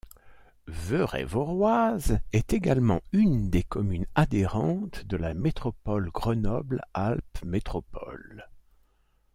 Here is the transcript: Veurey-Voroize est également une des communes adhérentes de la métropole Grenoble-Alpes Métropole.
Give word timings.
Veurey-Voroize 0.65 2.17
est 2.33 2.53
également 2.53 3.01
une 3.11 3.51
des 3.51 3.61
communes 3.61 4.07
adhérentes 4.15 5.05
de 5.05 5.15
la 5.15 5.35
métropole 5.35 6.09
Grenoble-Alpes 6.11 7.45
Métropole. 7.45 8.49